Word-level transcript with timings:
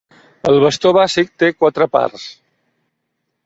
El 0.51 0.55
bastó 0.63 0.93
bàsic 0.99 1.31
té 1.43 1.51
quatre 1.59 1.89
parts. 1.99 2.27